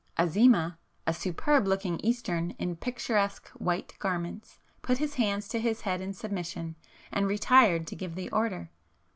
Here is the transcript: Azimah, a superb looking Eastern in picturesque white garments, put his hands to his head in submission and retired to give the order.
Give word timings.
Azimah, 0.17 0.77
a 1.05 1.13
superb 1.13 1.67
looking 1.67 1.99
Eastern 1.99 2.55
in 2.57 2.75
picturesque 2.75 3.49
white 3.49 3.93
garments, 3.99 4.57
put 4.81 4.97
his 4.97 5.13
hands 5.13 5.47
to 5.49 5.59
his 5.59 5.81
head 5.81 6.01
in 6.01 6.11
submission 6.11 6.75
and 7.11 7.27
retired 7.27 7.85
to 7.85 7.95
give 7.95 8.15
the 8.15 8.27
order. 8.31 8.71